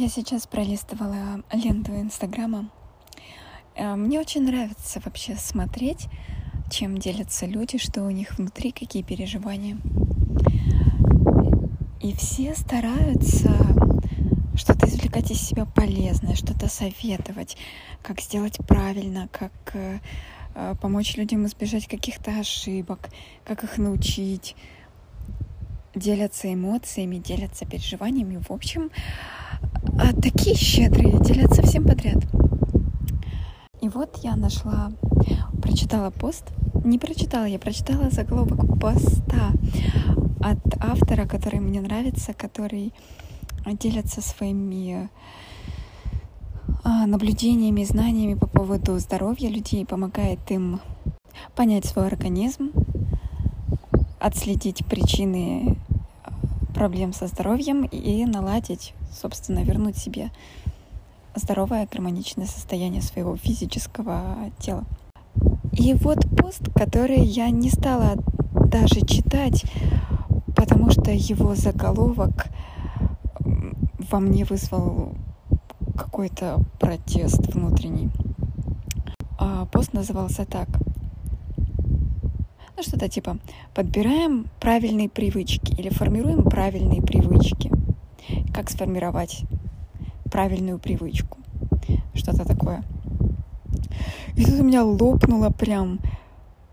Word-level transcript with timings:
Я 0.00 0.08
сейчас 0.08 0.46
пролистывала 0.46 1.42
ленту 1.52 1.92
Инстаграма. 1.92 2.70
Э, 3.76 3.96
мне 3.96 4.18
очень 4.18 4.44
нравится 4.44 4.98
вообще 5.04 5.36
смотреть, 5.36 6.06
чем 6.70 6.96
делятся 6.96 7.44
люди, 7.44 7.76
что 7.76 8.04
у 8.04 8.10
них 8.10 8.38
внутри, 8.38 8.72
какие 8.72 9.02
переживания. 9.02 9.76
И 12.00 12.14
все 12.14 12.54
стараются 12.54 13.54
что-то 14.54 14.86
извлекать 14.86 15.32
из 15.32 15.42
себя 15.42 15.66
полезное, 15.66 16.34
что-то 16.34 16.68
советовать, 16.68 17.58
как 18.00 18.22
сделать 18.22 18.56
правильно, 18.66 19.28
как 19.30 19.52
э, 19.74 19.98
э, 20.54 20.76
помочь 20.80 21.18
людям 21.18 21.44
избежать 21.44 21.86
каких-то 21.86 22.40
ошибок, 22.40 23.10
как 23.44 23.64
их 23.64 23.76
научить, 23.76 24.56
делятся 25.94 26.50
эмоциями, 26.50 27.16
делятся 27.16 27.66
переживаниями. 27.66 28.40
В 28.48 28.50
общем, 28.50 28.90
а 29.98 30.12
такие 30.12 30.56
щедрые, 30.56 31.20
делятся 31.20 31.62
всем 31.62 31.84
подряд. 31.84 32.18
И 33.80 33.88
вот 33.88 34.18
я 34.22 34.36
нашла, 34.36 34.92
прочитала 35.62 36.10
пост, 36.10 36.44
не 36.84 36.98
прочитала, 36.98 37.44
я 37.44 37.58
прочитала 37.58 38.10
заголовок 38.10 38.78
поста 38.78 39.52
от 40.40 40.58
автора, 40.80 41.26
который 41.26 41.60
мне 41.60 41.80
нравится, 41.80 42.32
который 42.32 42.92
делится 43.78 44.20
своими 44.20 45.08
а, 46.82 47.06
наблюдениями, 47.06 47.84
знаниями 47.84 48.34
по 48.34 48.46
поводу 48.46 48.98
здоровья 48.98 49.48
людей, 49.48 49.84
помогает 49.84 50.38
им 50.50 50.80
понять 51.54 51.84
свой 51.84 52.06
организм, 52.06 52.72
отследить 54.18 54.84
причины 54.86 55.76
проблем 56.80 57.12
со 57.12 57.26
здоровьем 57.26 57.84
и 57.84 58.24
наладить, 58.24 58.94
собственно, 59.12 59.58
вернуть 59.58 59.98
себе 59.98 60.30
здоровое 61.34 61.86
гармоничное 61.86 62.46
состояние 62.46 63.02
своего 63.02 63.36
физического 63.36 64.50
тела. 64.58 64.84
И 65.72 65.92
вот 65.92 66.20
пост, 66.38 66.72
который 66.74 67.20
я 67.20 67.50
не 67.50 67.68
стала 67.68 68.14
даже 68.54 69.02
читать, 69.02 69.66
потому 70.56 70.90
что 70.90 71.10
его 71.10 71.54
заголовок 71.54 72.46
во 74.10 74.18
мне 74.18 74.46
вызвал 74.46 75.12
какой-то 75.94 76.60
протест 76.80 77.54
внутренний. 77.54 78.08
А 79.38 79.66
пост 79.66 79.92
назывался 79.92 80.46
так 80.46 80.79
ну, 82.80 82.84
что-то 82.84 83.10
типа 83.10 83.36
подбираем 83.74 84.46
правильные 84.58 85.10
привычки 85.10 85.78
или 85.78 85.90
формируем 85.90 86.44
правильные 86.44 87.02
привычки. 87.02 87.70
Как 88.54 88.70
сформировать 88.70 89.42
правильную 90.32 90.78
привычку. 90.78 91.36
Что-то 92.14 92.46
такое. 92.46 92.82
И 94.34 94.44
тут 94.46 94.60
у 94.60 94.62
меня 94.62 94.82
лопнуло 94.82 95.50
прям. 95.50 95.98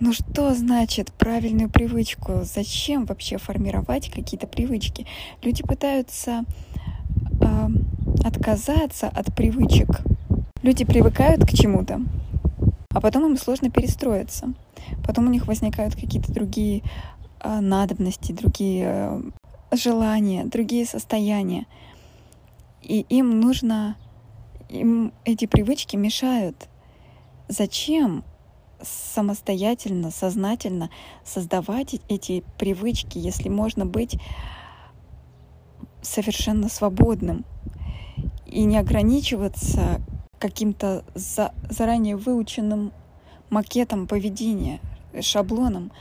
Ну 0.00 0.12
что 0.12 0.52
значит 0.54 1.12
правильную 1.12 1.70
привычку? 1.70 2.40
Зачем 2.42 3.06
вообще 3.06 3.38
формировать 3.38 4.10
какие-то 4.10 4.48
привычки? 4.48 5.06
Люди 5.40 5.62
пытаются 5.62 6.42
э, 7.40 7.68
отказаться 8.24 9.06
от 9.06 9.32
привычек. 9.36 10.00
Люди 10.62 10.84
привыкают 10.84 11.44
к 11.44 11.50
чему-то, 11.50 12.00
а 12.90 13.00
потом 13.00 13.26
им 13.26 13.36
сложно 13.36 13.70
перестроиться. 13.70 14.52
Потом 15.06 15.26
у 15.26 15.30
них 15.30 15.46
возникают 15.46 15.94
какие-то 15.94 16.32
другие 16.32 16.82
э, 17.40 17.60
надобности, 17.60 18.32
другие 18.32 18.84
э, 18.86 19.22
желания, 19.72 20.44
другие 20.44 20.86
состояния. 20.86 21.66
И 22.82 23.00
им 23.08 23.40
нужно, 23.40 23.96
им 24.68 25.12
эти 25.24 25.46
привычки 25.46 25.96
мешают. 25.96 26.68
Зачем 27.48 28.24
самостоятельно, 28.82 30.10
сознательно 30.10 30.90
создавать 31.24 31.96
эти 32.08 32.42
привычки, 32.58 33.18
если 33.18 33.48
можно 33.48 33.86
быть 33.86 34.18
совершенно 36.02 36.68
свободным 36.68 37.44
и 38.46 38.64
не 38.64 38.76
ограничиваться 38.76 40.00
каким-то 40.38 41.04
за, 41.14 41.54
заранее 41.70 42.16
выученным 42.16 42.92
макетом 43.50 44.06
поведения, 44.06 44.80
шаблоном, 45.20 45.92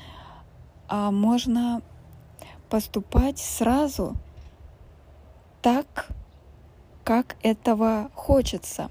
а 0.87 1.11
можно 1.11 1.81
поступать 2.69 3.37
сразу 3.39 4.15
так, 5.61 6.07
как 7.03 7.35
этого 7.43 8.09
хочется. 8.15 8.89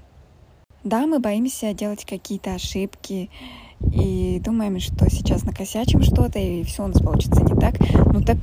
Да, 0.83 1.05
мы 1.05 1.19
боимся 1.19 1.73
делать 1.73 2.05
какие-то 2.05 2.55
ошибки 2.55 3.29
и 3.79 4.39
думаем, 4.43 4.79
что 4.79 5.09
сейчас 5.09 5.43
накосячим 5.43 6.01
что-то, 6.01 6.39
и 6.39 6.63
все 6.63 6.83
у 6.83 6.87
нас 6.87 6.99
получится 7.01 7.41
не 7.43 7.59
так. 7.59 7.75
Ну 8.13 8.21
так 8.21 8.37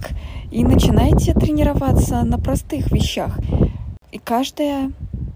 и 0.51 0.65
начинайте 0.65 1.35
тренироваться 1.35 2.23
на 2.23 2.39
простых 2.39 2.91
вещах. 2.93 3.39
И 4.13 4.19
каждая 4.19 4.93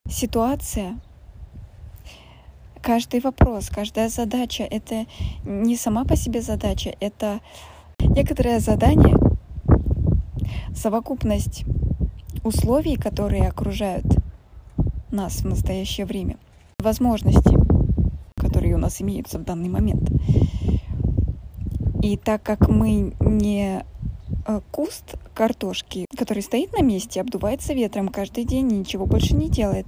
ситуация 0.08 0.98
каждый 2.82 3.20
вопрос, 3.20 3.70
каждая 3.70 4.08
задача— 4.08 4.64
это 4.70 5.06
не 5.44 5.76
сама 5.76 6.04
по 6.04 6.16
себе 6.16 6.42
задача, 6.42 6.94
это 7.00 7.40
некоторое 8.00 8.58
задание, 8.58 9.16
совокупность 10.74 11.64
условий, 12.44 12.96
которые 12.96 13.48
окружают 13.48 14.04
нас 15.10 15.42
в 15.42 15.46
настоящее 15.46 16.06
время, 16.06 16.36
возможности, 16.80 17.56
которые 18.36 18.74
у 18.74 18.78
нас 18.78 19.00
имеются 19.00 19.38
в 19.38 19.44
данный 19.44 19.68
момент. 19.68 20.10
И 22.02 22.16
так 22.16 22.42
как 22.42 22.68
мы 22.68 23.14
не 23.20 23.84
э, 24.46 24.60
куст 24.72 25.14
картошки, 25.34 26.06
который 26.18 26.42
стоит 26.42 26.72
на 26.76 26.82
месте, 26.82 27.20
обдувается 27.20 27.74
ветром 27.74 28.08
каждый 28.08 28.44
день 28.44 28.72
и 28.72 28.78
ничего 28.78 29.06
больше 29.06 29.36
не 29.36 29.48
делает, 29.48 29.86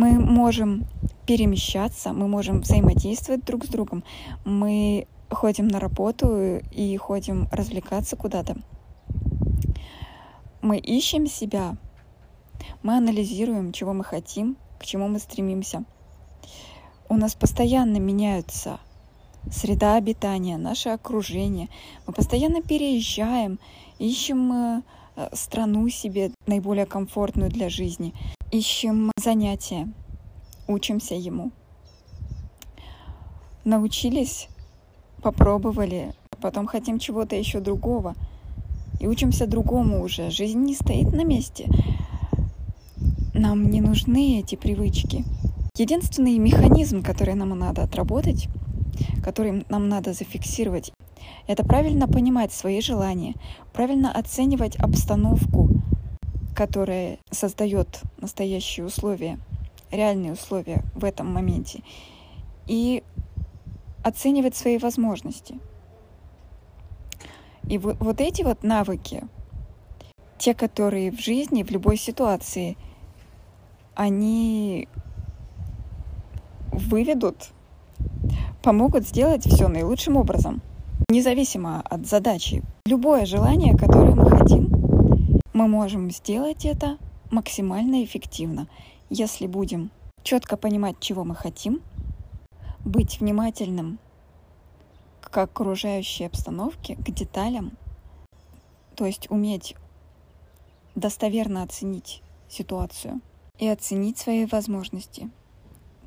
мы 0.00 0.18
можем 0.18 0.86
перемещаться, 1.26 2.14
мы 2.14 2.26
можем 2.26 2.62
взаимодействовать 2.62 3.44
друг 3.44 3.66
с 3.66 3.68
другом, 3.68 4.02
мы 4.46 5.06
ходим 5.28 5.68
на 5.68 5.78
работу 5.78 6.58
и 6.70 6.96
ходим 6.96 7.48
развлекаться 7.52 8.16
куда-то. 8.16 8.56
Мы 10.62 10.78
ищем 10.78 11.26
себя, 11.26 11.76
мы 12.82 12.96
анализируем, 12.96 13.72
чего 13.72 13.92
мы 13.92 14.02
хотим, 14.02 14.56
к 14.78 14.86
чему 14.86 15.06
мы 15.06 15.18
стремимся. 15.18 15.84
У 17.10 17.16
нас 17.16 17.34
постоянно 17.34 17.98
меняются 17.98 18.80
среда 19.52 19.96
обитания, 19.96 20.56
наше 20.56 20.88
окружение. 20.88 21.68
Мы 22.06 22.14
постоянно 22.14 22.62
переезжаем, 22.62 23.58
ищем 23.98 24.52
э, 24.52 24.82
страну 25.34 25.86
себе 25.90 26.30
наиболее 26.46 26.86
комфортную 26.86 27.50
для 27.50 27.68
жизни, 27.68 28.14
ищем 28.50 29.12
занятия, 29.16 29.88
учимся 30.66 31.14
ему. 31.14 31.52
Научились, 33.64 34.48
попробовали, 35.22 36.12
потом 36.40 36.66
хотим 36.66 36.98
чего-то 36.98 37.36
еще 37.36 37.60
другого. 37.60 38.14
И 38.98 39.06
учимся 39.06 39.46
другому 39.46 40.02
уже. 40.02 40.30
Жизнь 40.30 40.60
не 40.60 40.74
стоит 40.74 41.12
на 41.12 41.24
месте. 41.24 41.68
Нам 43.32 43.70
не 43.70 43.80
нужны 43.80 44.40
эти 44.40 44.56
привычки. 44.56 45.24
Единственный 45.76 46.36
механизм, 46.38 47.02
который 47.02 47.34
нам 47.34 47.58
надо 47.58 47.84
отработать, 47.84 48.48
который 49.22 49.64
нам 49.70 49.88
надо 49.88 50.12
зафиксировать, 50.12 50.92
это 51.46 51.64
правильно 51.64 52.08
понимать 52.08 52.52
свои 52.52 52.80
желания, 52.80 53.34
правильно 53.72 54.12
оценивать 54.12 54.76
обстановку, 54.76 55.69
которая 56.60 57.16
создает 57.30 58.02
настоящие 58.18 58.84
условия– 58.84 59.38
реальные 59.90 60.34
условия 60.34 60.84
в 60.94 61.06
этом 61.06 61.32
моменте 61.32 61.82
и 62.66 63.02
оценивать 64.04 64.54
свои 64.54 64.76
возможности. 64.76 65.58
И 67.66 67.78
вот, 67.78 67.96
вот 67.98 68.20
эти 68.20 68.42
вот 68.42 68.62
навыки, 68.62 69.22
те, 70.36 70.52
которые 70.52 71.10
в 71.10 71.18
жизни, 71.18 71.62
в 71.62 71.70
любой 71.70 71.96
ситуации, 71.96 72.76
они 73.94 74.86
выведут, 76.72 77.52
помогут 78.62 79.08
сделать 79.08 79.46
все 79.46 79.66
наилучшим 79.66 80.18
образом, 80.18 80.60
независимо 81.08 81.80
от 81.80 82.06
задачи. 82.06 82.62
Любое 82.84 83.24
желание, 83.24 83.74
которое 83.78 84.14
мы 84.14 84.28
хотим, 84.28 84.79
мы 85.60 85.68
можем 85.68 86.10
сделать 86.10 86.64
это 86.64 86.96
максимально 87.30 88.02
эффективно 88.02 88.66
если 89.10 89.46
будем 89.46 89.90
четко 90.22 90.56
понимать, 90.56 91.00
чего 91.00 91.24
мы 91.24 91.34
хотим, 91.34 91.82
быть 92.82 93.20
внимательным 93.20 93.98
к 95.20 95.36
окружающей 95.36 96.24
обстановке, 96.24 96.94
к 96.94 97.10
деталям, 97.10 97.72
то 98.94 99.04
есть 99.04 99.30
уметь 99.30 99.74
достоверно 100.94 101.62
оценить 101.62 102.22
ситуацию 102.48 103.20
и 103.58 103.68
оценить 103.68 104.16
свои 104.16 104.46
возможности. 104.46 105.28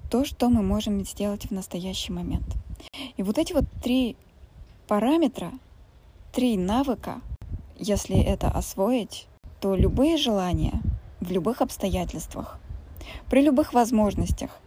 То, 0.10 0.26
что 0.26 0.50
мы 0.50 0.64
можем 0.64 1.06
сделать 1.06 1.46
в 1.46 1.52
настоящий 1.52 2.12
момент. 2.12 2.56
И 3.18 3.22
вот 3.22 3.38
эти 3.38 3.54
вот 3.54 3.66
три 3.84 4.16
параметра, 4.88 5.52
три 6.32 6.58
навыка, 6.58 7.22
если 7.78 8.20
это 8.20 8.50
освоить, 8.50 9.28
то 9.64 9.76
любые 9.76 10.18
желания 10.18 10.82
в 11.22 11.32
любых 11.32 11.62
обстоятельствах, 11.62 12.60
при 13.30 13.42
любых 13.42 13.74
возможностях, 13.74 14.60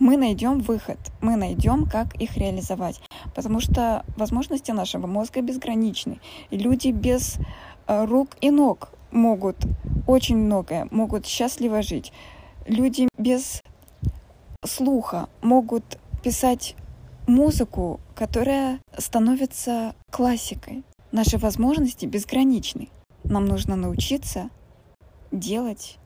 мы 0.00 0.16
найдем 0.16 0.58
выход, 0.58 0.98
мы 1.20 1.36
найдем, 1.36 1.86
как 1.86 2.16
их 2.20 2.36
реализовать. 2.36 3.00
Потому 3.36 3.60
что 3.60 4.04
возможности 4.16 4.72
нашего 4.72 5.06
мозга 5.06 5.40
безграничны. 5.40 6.18
И 6.50 6.58
люди 6.58 6.88
без 6.88 7.36
э, 7.86 8.04
рук 8.06 8.30
и 8.40 8.50
ног 8.50 8.88
могут 9.12 9.56
очень 10.08 10.36
многое, 10.36 10.88
могут 10.90 11.26
счастливо 11.26 11.80
жить. 11.82 12.12
Люди 12.66 13.08
без 13.16 13.62
слуха 14.66 15.28
могут 15.42 15.84
писать 16.24 16.74
музыку, 17.28 18.00
которая 18.16 18.80
становится 18.98 19.94
классикой. 20.10 20.82
Наши 21.12 21.38
возможности 21.38 22.06
безграничны. 22.06 22.88
Нам 23.24 23.46
нужно 23.46 23.74
научиться 23.74 24.50
делать 25.32 25.98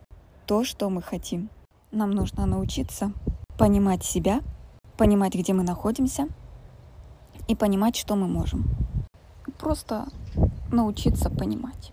то, 0.47 0.65
что 0.65 0.89
мы 0.89 1.03
хотим. 1.03 1.51
Нам 1.91 2.13
нужно 2.13 2.47
научиться 2.47 3.13
понимать 3.59 4.05
себя, 4.05 4.41
понимать, 4.97 5.35
где 5.35 5.53
мы 5.53 5.65
находимся, 5.65 6.29
и 7.49 7.57
понимать, 7.57 7.97
что 7.97 8.15
мы 8.15 8.29
можем. 8.29 8.71
Просто 9.59 10.07
научиться 10.71 11.29
понимать. 11.29 11.93